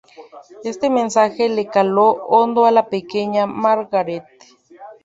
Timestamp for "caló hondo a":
1.67-2.71